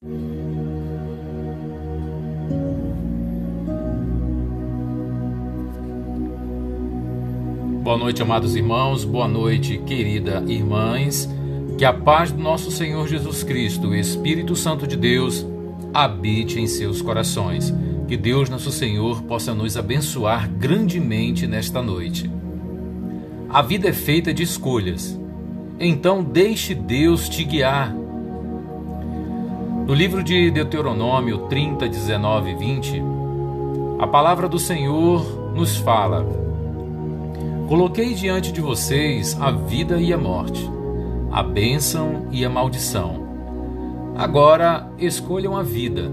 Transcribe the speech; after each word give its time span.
Boa 0.00 0.12
noite, 7.98 8.22
amados 8.22 8.54
irmãos, 8.54 9.04
boa 9.04 9.26
noite, 9.26 9.78
querida 9.78 10.44
irmãs. 10.46 11.28
Que 11.76 11.84
a 11.84 11.92
paz 11.92 12.30
do 12.30 12.40
nosso 12.40 12.70
Senhor 12.70 13.08
Jesus 13.08 13.42
Cristo, 13.42 13.92
Espírito 13.92 14.54
Santo 14.54 14.86
de 14.86 14.96
Deus, 14.96 15.44
habite 15.92 16.60
em 16.60 16.68
seus 16.68 17.02
corações. 17.02 17.74
Que 18.06 18.16
Deus, 18.16 18.48
nosso 18.48 18.70
Senhor, 18.70 19.22
possa 19.22 19.52
nos 19.52 19.76
abençoar 19.76 20.48
grandemente 20.48 21.44
nesta 21.44 21.82
noite. 21.82 22.30
A 23.48 23.62
vida 23.62 23.88
é 23.88 23.92
feita 23.92 24.32
de 24.32 24.44
escolhas, 24.44 25.18
então 25.80 26.22
deixe 26.22 26.72
Deus 26.72 27.28
te 27.28 27.42
guiar. 27.42 27.92
No 29.88 29.94
livro 29.94 30.22
de 30.22 30.50
Deuteronômio 30.50 31.48
30, 31.48 31.88
19 31.88 32.50
e 32.50 32.54
20, 32.54 33.02
a 33.98 34.06
palavra 34.06 34.46
do 34.46 34.58
Senhor 34.58 35.24
nos 35.54 35.78
fala 35.78 36.26
Coloquei 37.66 38.12
diante 38.12 38.52
de 38.52 38.60
vocês 38.60 39.34
a 39.40 39.50
vida 39.50 39.98
e 39.98 40.12
a 40.12 40.18
morte, 40.18 40.70
a 41.32 41.42
bênção 41.42 42.26
e 42.30 42.44
a 42.44 42.50
maldição. 42.50 43.26
Agora 44.14 44.92
escolham 44.98 45.56
a 45.56 45.62
vida, 45.62 46.12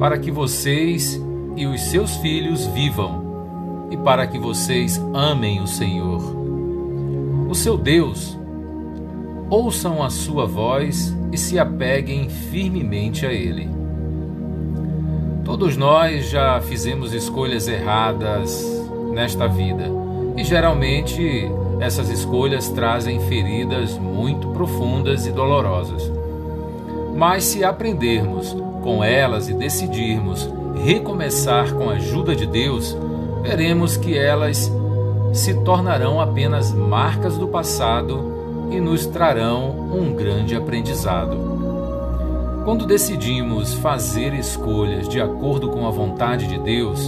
para 0.00 0.18
que 0.18 0.32
vocês 0.32 1.22
e 1.54 1.68
os 1.68 1.80
seus 1.80 2.16
filhos 2.16 2.66
vivam, 2.66 3.86
e 3.92 3.96
para 3.96 4.26
que 4.26 4.36
vocês 4.36 5.00
amem 5.14 5.60
o 5.60 5.68
Senhor, 5.68 6.20
o 7.48 7.54
seu 7.54 7.78
Deus. 7.78 8.36
Ouçam 9.50 10.02
a 10.02 10.08
sua 10.08 10.46
voz 10.46 11.14
e 11.30 11.36
se 11.36 11.58
apeguem 11.58 12.28
firmemente 12.28 13.26
a 13.26 13.32
Ele. 13.32 13.68
Todos 15.44 15.76
nós 15.76 16.30
já 16.30 16.60
fizemos 16.62 17.12
escolhas 17.12 17.68
erradas 17.68 18.64
nesta 19.12 19.46
vida 19.46 19.84
e 20.36 20.42
geralmente 20.42 21.50
essas 21.78 22.08
escolhas 22.08 22.70
trazem 22.70 23.20
feridas 23.20 23.98
muito 23.98 24.48
profundas 24.48 25.26
e 25.26 25.32
dolorosas. 25.32 26.10
Mas 27.14 27.44
se 27.44 27.62
aprendermos 27.62 28.56
com 28.82 29.04
elas 29.04 29.48
e 29.48 29.54
decidirmos 29.54 30.48
recomeçar 30.82 31.72
com 31.74 31.90
a 31.90 31.94
ajuda 31.94 32.34
de 32.34 32.46
Deus, 32.46 32.96
veremos 33.42 33.96
que 33.96 34.16
elas 34.16 34.72
se 35.32 35.54
tornarão 35.62 36.20
apenas 36.20 36.72
marcas 36.72 37.36
do 37.36 37.46
passado 37.46 38.33
e 38.74 38.80
nos 38.80 39.06
trarão 39.06 39.70
um 39.92 40.14
grande 40.14 40.54
aprendizado. 40.54 42.62
Quando 42.64 42.86
decidimos 42.86 43.74
fazer 43.74 44.34
escolhas 44.34 45.08
de 45.08 45.20
acordo 45.20 45.70
com 45.70 45.86
a 45.86 45.90
vontade 45.90 46.46
de 46.46 46.58
Deus, 46.58 47.00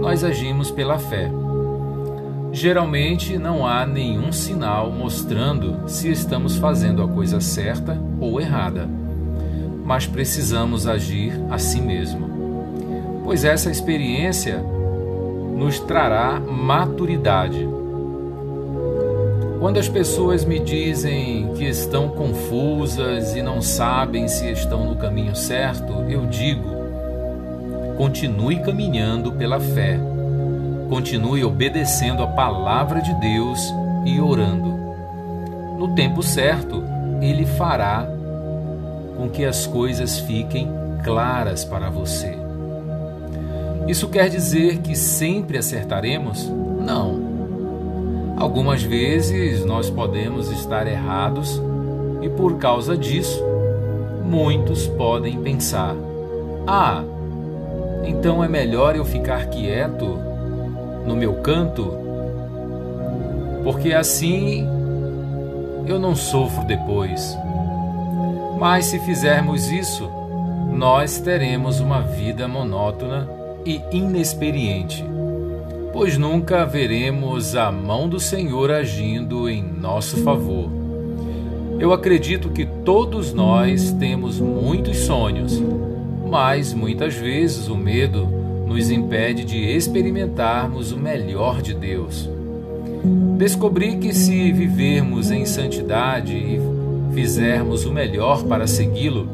nós 0.00 0.24
agimos 0.24 0.70
pela 0.70 0.98
fé 0.98 1.30
geralmente 2.52 3.38
não 3.38 3.66
há 3.66 3.86
nenhum 3.86 4.32
sinal 4.32 4.90
mostrando 4.90 5.88
se 5.88 6.10
estamos 6.10 6.56
fazendo 6.56 7.02
a 7.02 7.08
coisa 7.08 7.40
certa 7.40 8.00
ou 8.20 8.40
errada, 8.40 8.88
mas 9.84 10.06
precisamos 10.06 10.86
agir 10.86 11.32
assim 11.50 11.80
mesmo, 11.80 13.22
pois 13.24 13.44
essa 13.44 13.70
experiência 13.70 14.62
nos 15.56 15.78
trará 15.78 16.40
maturidade. 16.40 17.77
Quando 19.58 19.78
as 19.78 19.88
pessoas 19.88 20.44
me 20.44 20.58
dizem 20.58 21.52
que 21.54 21.64
estão 21.64 22.08
confusas 22.08 23.34
e 23.34 23.42
não 23.42 23.60
sabem 23.60 24.28
se 24.28 24.50
estão 24.50 24.84
no 24.84 24.96
caminho 24.96 25.34
certo, 25.34 26.04
eu 26.08 26.26
digo: 26.26 26.68
continue 27.96 28.60
caminhando 28.60 29.32
pela 29.32 29.58
fé 29.58 29.98
Continue 30.88 31.44
obedecendo 31.44 32.22
a 32.22 32.26
palavra 32.26 33.02
de 33.02 33.12
Deus 33.20 33.60
e 34.06 34.18
orando. 34.20 34.68
No 35.78 35.94
tempo 35.94 36.22
certo, 36.22 36.82
Ele 37.20 37.44
fará 37.44 38.08
com 39.14 39.28
que 39.28 39.44
as 39.44 39.66
coisas 39.66 40.18
fiquem 40.20 40.66
claras 41.04 41.62
para 41.62 41.90
você. 41.90 42.34
Isso 43.86 44.08
quer 44.08 44.30
dizer 44.30 44.78
que 44.78 44.96
sempre 44.96 45.58
acertaremos? 45.58 46.48
Não. 46.48 47.17
Algumas 48.38 48.84
vezes 48.84 49.64
nós 49.64 49.90
podemos 49.90 50.48
estar 50.50 50.86
errados 50.86 51.60
e 52.22 52.28
por 52.28 52.56
causa 52.56 52.96
disso, 52.96 53.42
muitos 54.24 54.86
podem 54.86 55.40
pensar: 55.40 55.96
ah, 56.64 57.02
então 58.04 58.44
é 58.44 58.48
melhor 58.48 58.94
eu 58.94 59.04
ficar 59.04 59.46
quieto 59.46 60.06
no 61.04 61.16
meu 61.16 61.34
canto, 61.42 61.92
porque 63.64 63.92
assim 63.92 64.64
eu 65.84 65.98
não 65.98 66.14
sofro 66.14 66.64
depois. 66.64 67.36
Mas 68.56 68.86
se 68.86 69.00
fizermos 69.00 69.68
isso, 69.68 70.08
nós 70.72 71.18
teremos 71.18 71.80
uma 71.80 72.02
vida 72.02 72.46
monótona 72.46 73.28
e 73.64 73.82
inexperiente, 73.90 75.04
pois 75.92 76.18
nunca 76.18 76.64
veremos 76.64 77.54
a 77.56 77.72
mão 77.72 78.08
do 78.08 78.20
Senhor 78.20 78.70
agindo 78.70 79.48
em 79.48 79.62
nosso 79.62 80.18
favor. 80.18 80.70
Eu 81.80 81.92
acredito 81.92 82.50
que 82.50 82.66
todos 82.66 83.32
nós 83.32 83.92
temos 83.92 84.40
muitos 84.40 84.98
sonhos, 84.98 85.62
mas 86.28 86.74
muitas 86.74 87.14
vezes 87.14 87.68
o 87.68 87.76
medo 87.76 88.26
nos 88.66 88.90
impede 88.90 89.44
de 89.44 89.58
experimentarmos 89.58 90.92
o 90.92 90.98
melhor 90.98 91.62
de 91.62 91.74
Deus. 91.74 92.28
Descobri 93.36 93.96
que 93.96 94.12
se 94.12 94.52
vivermos 94.52 95.30
em 95.30 95.46
santidade 95.46 96.34
e 96.34 96.60
fizermos 97.14 97.86
o 97.86 97.92
melhor 97.92 98.42
para 98.44 98.66
segui-lo, 98.66 99.28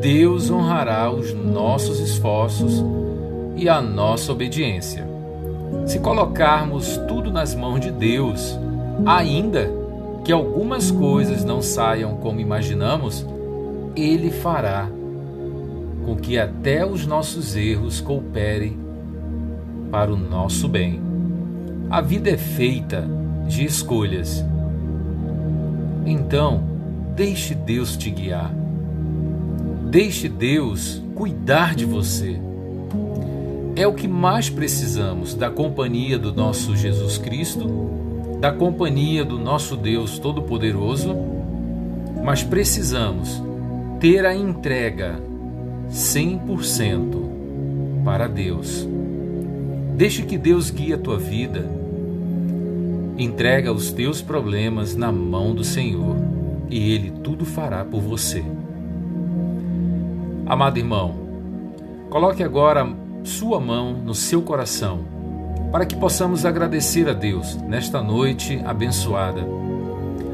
Deus 0.00 0.50
honrará 0.50 1.10
os 1.10 1.32
nossos 1.32 1.98
esforços 1.98 2.84
e 3.56 3.68
a 3.68 3.80
nossa 3.80 4.30
obediência. 4.30 5.15
Se 5.86 5.98
colocarmos 5.98 6.96
tudo 7.08 7.30
nas 7.30 7.54
mãos 7.54 7.80
de 7.80 7.90
Deus, 7.90 8.58
ainda 9.04 9.70
que 10.24 10.32
algumas 10.32 10.90
coisas 10.90 11.44
não 11.44 11.62
saiam 11.62 12.16
como 12.16 12.40
imaginamos, 12.40 13.26
Ele 13.94 14.30
fará 14.30 14.88
com 16.04 16.16
que 16.16 16.38
até 16.38 16.86
os 16.86 17.06
nossos 17.06 17.56
erros 17.56 18.00
cooperem 18.00 18.76
para 19.90 20.12
o 20.12 20.16
nosso 20.16 20.68
bem. 20.68 21.00
A 21.90 22.00
vida 22.00 22.30
é 22.30 22.36
feita 22.36 23.08
de 23.46 23.64
escolhas. 23.64 24.44
Então, 26.04 26.62
deixe 27.14 27.54
Deus 27.54 27.96
te 27.96 28.10
guiar. 28.10 28.52
Deixe 29.90 30.28
Deus 30.28 31.02
cuidar 31.14 31.74
de 31.74 31.84
você. 31.84 32.40
É 33.76 33.86
o 33.86 33.92
que 33.92 34.08
mais 34.08 34.48
precisamos 34.48 35.34
da 35.34 35.50
companhia 35.50 36.18
do 36.18 36.32
nosso 36.32 36.74
Jesus 36.74 37.18
Cristo, 37.18 37.68
da 38.40 38.50
companhia 38.50 39.22
do 39.22 39.38
nosso 39.38 39.76
Deus 39.76 40.18
Todo-Poderoso, 40.18 41.14
mas 42.24 42.42
precisamos 42.42 43.42
ter 44.00 44.24
a 44.24 44.34
entrega 44.34 45.20
100% 45.90 48.02
para 48.02 48.26
Deus. 48.26 48.88
Deixe 49.94 50.22
que 50.22 50.38
Deus 50.38 50.70
guie 50.70 50.94
a 50.94 50.98
tua 50.98 51.18
vida. 51.18 51.68
Entrega 53.18 53.70
os 53.70 53.92
teus 53.92 54.22
problemas 54.22 54.96
na 54.96 55.12
mão 55.12 55.54
do 55.54 55.62
Senhor 55.62 56.16
e 56.70 56.92
Ele 56.92 57.10
tudo 57.22 57.44
fará 57.44 57.84
por 57.84 58.00
você. 58.00 58.42
Amado 60.46 60.78
irmão, 60.78 61.14
coloque 62.08 62.42
agora 62.42 63.04
sua 63.26 63.60
mão 63.60 63.92
no 63.92 64.14
seu 64.14 64.40
coração 64.40 65.00
para 65.72 65.84
que 65.84 65.96
possamos 65.96 66.46
agradecer 66.46 67.08
a 67.08 67.12
Deus 67.12 67.56
nesta 67.56 68.00
noite 68.00 68.62
abençoada. 68.64 69.46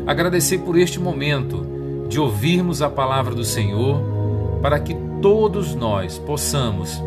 Agradecer 0.07 0.59
por 0.59 0.79
este 0.79 1.01
momento 1.01 2.07
de 2.09 2.21
ouvirmos 2.21 2.83
a 2.83 2.91
palavra 2.91 3.35
do 3.35 3.45
Senhor 3.45 4.01
para 4.61 4.79
que 4.79 4.95
todos 5.21 5.75
nós 5.75 6.19
possamos 6.19 7.03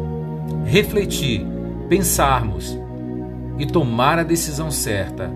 refletir, 0.65 1.45
pensarmos 1.87 2.77
e 3.59 3.65
tomar 3.65 4.17
a 4.17 4.23
decisão 4.23 4.71
certa 4.71 5.31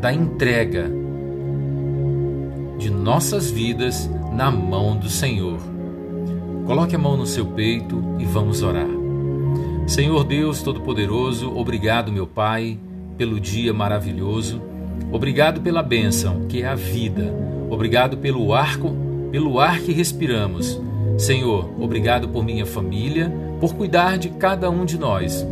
da 0.00 0.12
entrega 0.12 0.90
de 2.78 2.90
nossas 2.90 3.50
vidas 3.50 4.10
na 4.32 4.50
mão 4.50 4.96
do 4.96 5.08
Senhor. 5.08 5.58
Coloque 6.66 6.94
a 6.94 6.98
mão 6.98 7.16
no 7.16 7.26
seu 7.26 7.46
peito 7.46 8.02
e 8.18 8.24
vamos 8.24 8.62
orar. 8.62 8.97
Senhor 9.88 10.22
Deus 10.22 10.62
Todo-Poderoso, 10.62 11.52
obrigado, 11.56 12.12
meu 12.12 12.26
Pai, 12.26 12.78
pelo 13.16 13.40
dia 13.40 13.72
maravilhoso. 13.72 14.62
Obrigado 15.10 15.60
pela 15.60 15.82
bênção 15.82 16.46
que 16.46 16.62
é 16.62 16.68
a 16.68 16.76
vida. 16.76 17.34
Obrigado 17.68 18.16
pelo 18.16 18.54
ar, 18.54 18.78
pelo 19.32 19.58
ar 19.58 19.80
que 19.80 19.92
respiramos 19.92 20.80
Senhor, 21.18 21.68
obrigado 21.80 22.28
por 22.28 22.44
minha 22.44 22.64
família, 22.64 23.28
por 23.58 23.74
cuidar 23.74 24.18
de 24.18 24.28
cada 24.28 24.70
um 24.70 24.84
de 24.84 24.96
nós. 24.96 25.44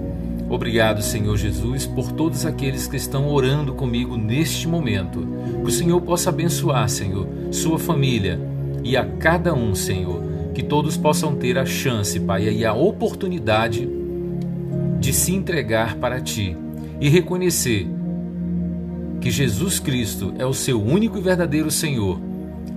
Obrigado, 0.49 1.03
Senhor 1.03 1.37
Jesus, 1.37 1.85
por 1.85 2.13
todos 2.13 2.47
aqueles 2.47 2.87
que 2.87 2.97
estão 2.97 3.29
orando 3.29 3.75
comigo 3.75 4.17
neste 4.17 4.69
momento. 4.69 5.27
Que 5.65 5.69
o 5.69 5.73
Senhor 5.73 6.01
possa 6.01 6.31
abençoar, 6.31 6.89
Senhor, 6.89 7.27
sua 7.51 7.81
família 7.81 8.39
e 8.85 8.97
a 8.97 9.05
cada 9.05 9.53
um, 9.53 9.75
Senhor. 9.75 10.23
Que 10.55 10.63
todos 10.63 10.97
possam 10.97 11.35
ter 11.35 11.59
a 11.59 11.67
chance, 11.67 12.21
Pai, 12.21 12.49
e 12.49 12.65
a 12.65 12.73
oportunidade 12.73 13.89
de 14.99 15.13
se 15.13 15.35
entregar 15.35 15.97
para 15.97 16.21
Ti 16.21 16.57
e 17.01 17.09
reconhecer 17.09 17.89
que 19.21 19.31
Jesus 19.31 19.79
Cristo 19.79 20.35
é 20.39 20.47
o 20.47 20.55
seu 20.55 20.83
único 20.83 21.19
e 21.19 21.21
verdadeiro 21.21 21.71
Senhor. 21.71 22.21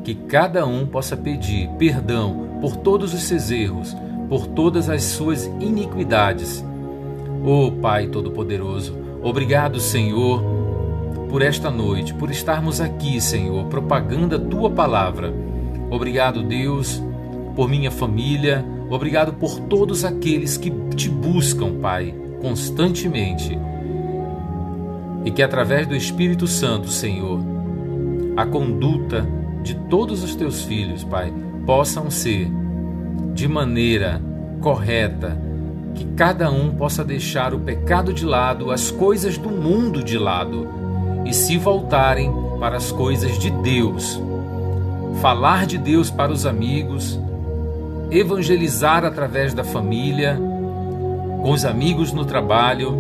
Que 0.04 0.16
cada 0.16 0.66
um 0.66 0.86
possa 0.86 1.16
pedir 1.16 1.70
perdão 1.78 2.58
por 2.62 2.78
todos 2.78 3.14
os 3.14 3.24
seus 3.24 3.52
erros, 3.52 3.96
por 4.28 4.48
todas 4.48 4.90
as 4.90 5.04
suas 5.04 5.46
iniquidades 5.60 6.64
Oh 7.44 7.72
Pai 7.72 8.08
Todo-Poderoso, 8.08 8.98
obrigado, 9.24 9.80
Senhor, 9.80 10.44
por 11.30 11.42
esta 11.42 11.72
noite, 11.72 12.14
por 12.14 12.30
estarmos 12.30 12.82
aqui, 12.82 13.22
Senhor, 13.22 13.66
propagando 13.68 14.36
a 14.36 14.40
tua 14.40 14.70
palavra. 14.70 15.34
Obrigado, 15.90 16.44
Deus, 16.44 17.02
por 17.56 17.70
minha 17.70 17.90
família, 17.90 18.66
obrigado 18.90 19.34
por 19.34 19.60
todos 19.62 20.04
aqueles 20.04 20.58
que 20.58 20.72
te 20.96 21.10
buscam, 21.10 21.80
Pai, 21.80 22.14
constantemente. 22.42 23.58
E 25.26 25.32
que 25.32 25.44
através 25.44 25.86
do 25.88 25.96
Espírito 25.96 26.48
Santo, 26.48 26.90
Senhor, 26.90 27.40
a 28.36 28.46
conduta 28.46 29.28
de 29.62 29.76
todos 29.76 30.24
os 30.24 30.36
teus 30.36 30.64
filhos, 30.64 31.04
Pai, 31.04 31.34
possam 31.66 32.10
ser 32.10 32.50
de 33.34 33.48
maneira 33.48 34.22
correta, 34.62 35.38
que 35.94 36.06
cada 36.16 36.50
um 36.50 36.72
possa 36.72 37.04
deixar 37.04 37.54
o 37.54 37.60
pecado 37.60 38.14
de 38.14 38.26
lado, 38.26 38.72
as 38.72 38.92
coisas 38.92 39.38
do 39.38 39.50
mundo 39.50 40.04
de 40.04 40.18
lado 40.18 40.68
e 41.26 41.34
se 41.34 41.58
voltarem 41.58 42.32
para 42.60 42.78
as 42.78 42.92
coisas 42.92 43.38
de 43.38 43.50
Deus. 43.50 44.22
Falar 45.22 45.66
de 45.66 45.78
Deus 45.78 46.10
para 46.10 46.32
os 46.32 46.46
amigos, 46.46 47.20
evangelizar 48.12 49.06
através 49.06 49.54
da 49.54 49.64
família, 49.64 50.40
com 51.42 51.52
os 51.52 51.66
amigos 51.66 52.12
no 52.12 52.26
trabalho. 52.26 52.98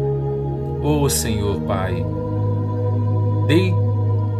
Oh 0.82 1.10
Senhor 1.10 1.60
Pai, 1.62 2.06
dei 3.48 3.74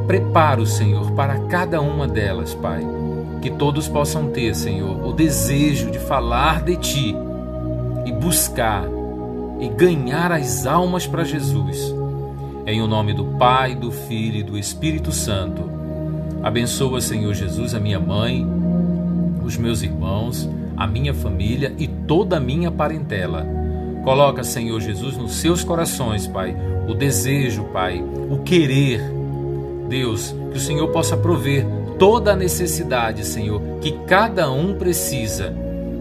preparo, 0.07 0.66
Senhor, 0.66 1.12
para 1.12 1.38
cada 1.48 1.81
uma 1.81 2.07
delas, 2.07 2.54
Pai. 2.56 2.81
Que 3.42 3.50
todos 3.50 3.88
possam 3.88 4.30
ter, 4.31 4.56
Senhor, 4.56 5.06
o 5.06 5.13
desejo 5.13 5.92
de 5.92 6.00
falar 6.00 6.63
de 6.63 6.75
Ti 6.77 7.16
e 8.06 8.12
buscar 8.12 8.83
e 9.60 9.68
ganhar 9.68 10.31
as 10.31 10.66
almas 10.66 11.06
para 11.06 11.24
Jesus. 11.24 11.94
Em 12.66 12.81
o 12.81 12.88
nome 12.88 13.13
do 13.13 13.25
Pai, 13.25 13.75
do 13.75 13.92
Filho 13.92 14.38
e 14.38 14.44
do 14.44 14.57
Espírito 14.57 15.12
Santo. 15.12 15.69
Abençoa, 16.42 17.01
Senhor 17.01 17.33
Jesus, 17.33 17.75
a 17.75 17.80
minha 17.80 18.00
mãe, 18.00 18.48
os 19.44 19.57
meus 19.57 19.81
irmãos, 19.81 20.50
a 20.79 20.87
minha 20.87 21.13
família 21.13 21.75
e 21.77 21.87
toda 21.87 22.37
a 22.37 22.39
minha 22.39 22.71
parentela. 22.71 23.45
Coloca, 24.03 24.43
Senhor 24.43 24.79
Jesus, 24.79 25.17
nos 25.17 25.33
seus 25.33 25.63
corações, 25.63 26.25
Pai, 26.25 26.55
o 26.87 26.93
desejo, 26.93 27.65
Pai, 27.65 28.01
o 28.29 28.39
querer. 28.39 29.01
Deus, 29.89 30.33
que 30.51 30.57
o 30.57 30.61
Senhor 30.61 30.87
possa 30.87 31.17
prover 31.17 31.65
toda 31.97 32.31
a 32.31 32.35
necessidade, 32.35 33.25
Senhor, 33.25 33.61
que 33.81 33.91
cada 34.07 34.49
um 34.49 34.75
precisa 34.75 35.53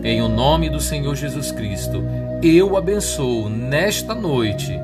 em 0.04 0.22
o 0.22 0.28
nome 0.28 0.70
do 0.70 0.80
Senhor 0.80 1.14
Jesus 1.16 1.50
Cristo, 1.50 2.04
eu 2.40 2.76
abençoo 2.76 3.48
nesta 3.48 4.14
noite 4.14 4.78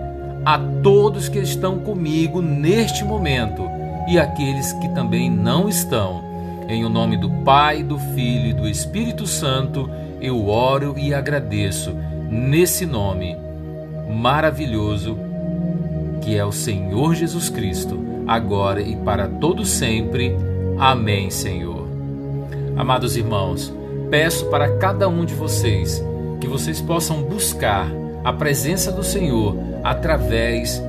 a 0.45 0.59
todos 0.83 1.29
que 1.29 1.39
estão 1.39 1.79
comigo 1.79 2.43
neste 2.43 3.05
momento 3.05 3.63
e 4.09 4.19
aqueles 4.19 4.73
que 4.75 4.89
também 4.89 5.31
não 5.31 5.69
estão. 5.69 6.34
Em 6.69 6.85
o 6.85 6.89
nome 6.89 7.17
do 7.17 7.29
Pai, 7.29 7.83
do 7.83 7.99
Filho 7.99 8.47
e 8.47 8.53
do 8.53 8.69
Espírito 8.69 9.27
Santo, 9.27 9.91
eu 10.21 10.49
oro 10.49 10.95
e 10.99 11.13
agradeço 11.13 11.95
nesse 12.31 12.87
nome 12.87 13.37
maravilhoso 14.09 15.19
que 16.23 16.37
é 16.37 16.45
o 16.45 16.53
Senhor 16.53 17.15
Jesus 17.15 17.51
Cristo, 17.51 18.03
agora 18.27 18.81
e 18.81 18.97
para 18.97 19.29
todo 19.29 19.65
sempre. 19.65 20.35
Amém, 20.79 21.29
Senhor. 21.29 21.87
Amados 22.77 23.17
irmãos, 23.17 23.73
peço 24.11 24.47
para 24.47 24.79
cada 24.79 25.07
um 25.07 25.25
de 25.25 25.35
vocês 25.35 26.03
que 26.41 26.49
vocês 26.49 26.81
possam 26.81 27.23
buscar 27.23 27.87
a 28.25 28.33
presença 28.33 28.91
do 28.91 29.05
Senhor 29.05 29.55
através 29.83 30.83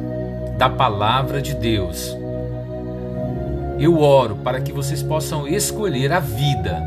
da 0.58 0.70
palavra 0.70 1.42
de 1.42 1.54
Deus. 1.54 2.18
Eu 3.78 4.00
oro 4.00 4.38
para 4.38 4.62
que 4.62 4.72
vocês 4.72 5.04
possam 5.04 5.48
escolher 5.48 6.12
a 6.12 6.20
vida, 6.20 6.82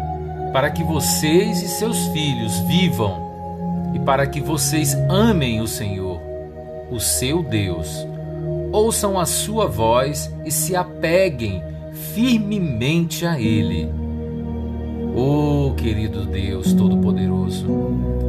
para 0.52 0.70
que 0.70 0.82
vocês 0.82 1.62
e 1.62 1.68
seus 1.68 2.06
filhos 2.08 2.58
vivam 2.60 3.28
e 3.94 3.98
para 3.98 4.26
que 4.26 4.40
vocês 4.40 4.94
amem 5.08 5.60
o 5.60 5.68
Senhor, 5.68 6.20
o 6.90 6.98
seu 6.98 7.42
Deus. 7.42 8.06
Ouçam 8.72 9.18
a 9.18 9.26
sua 9.26 9.66
voz 9.66 10.32
e 10.44 10.50
se 10.50 10.74
apeguem 10.74 11.62
firmemente 12.14 13.26
a 13.26 13.38
Ele. 13.38 13.90
Oh, 15.14 15.74
querido 15.74 16.24
Deus 16.24 16.72
Todo-Poderoso, 16.72 17.66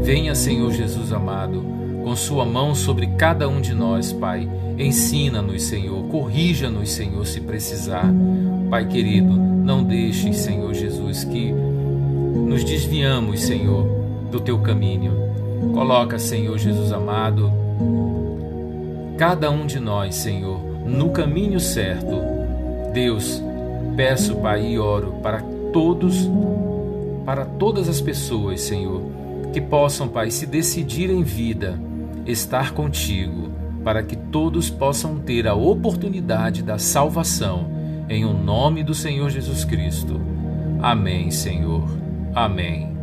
venha, 0.01 0.33
Senhor 0.33 0.71
Jesus 0.71 1.13
amado, 1.13 1.63
com 2.09 2.15
Sua 2.15 2.43
mão 2.43 2.73
sobre 2.73 3.05
cada 3.05 3.47
um 3.47 3.61
de 3.61 3.75
nós, 3.75 4.11
Pai. 4.11 4.49
Ensina-nos, 4.79 5.61
Senhor, 5.61 6.05
corrija-nos, 6.05 6.89
Senhor, 6.89 7.23
se 7.23 7.39
precisar. 7.39 8.11
Pai 8.67 8.87
querido, 8.87 9.31
não 9.31 9.83
deixe, 9.83 10.33
Senhor 10.33 10.73
Jesus, 10.73 11.23
que 11.23 11.51
nos 11.51 12.63
desviamos, 12.63 13.41
Senhor, 13.41 13.85
do 14.31 14.39
Teu 14.39 14.57
caminho. 14.57 15.13
Coloca, 15.71 16.17
Senhor 16.17 16.57
Jesus 16.57 16.91
amado, 16.91 17.51
cada 19.15 19.51
um 19.51 19.67
de 19.67 19.79
nós, 19.79 20.15
Senhor, 20.15 20.59
no 20.87 21.11
caminho 21.11 21.59
certo. 21.59 22.19
Deus, 22.91 23.39
peço, 23.95 24.35
Pai, 24.37 24.65
e 24.65 24.79
oro 24.79 25.13
para 25.21 25.43
todos 25.71 26.27
para 27.23 27.45
todas 27.45 27.87
as 27.87 28.01
pessoas, 28.01 28.61
Senhor, 28.61 28.99
que 29.53 29.61
possam, 29.61 30.07
Pai, 30.07 30.31
se 30.31 30.47
decidir 30.47 31.11
em 31.11 31.21
vida 31.21 31.79
estar 32.29 32.73
contigo, 32.73 33.51
para 33.83 34.03
que 34.03 34.15
todos 34.15 34.69
possam 34.69 35.17
ter 35.19 35.47
a 35.47 35.53
oportunidade 35.53 36.61
da 36.61 36.77
salvação, 36.77 37.71
em 38.07 38.25
o 38.25 38.33
nome 38.33 38.83
do 38.83 38.93
Senhor 38.93 39.29
Jesus 39.29 39.63
Cristo. 39.65 40.19
Amém, 40.81 41.31
Senhor. 41.31 41.87
Amém. 42.33 42.98